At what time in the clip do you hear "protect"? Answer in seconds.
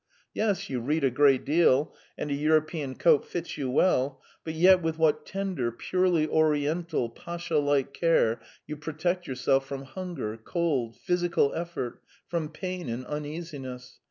8.77-9.27